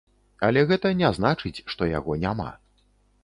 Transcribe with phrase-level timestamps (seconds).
[0.45, 2.49] Але гэта не значыць, што яго няма.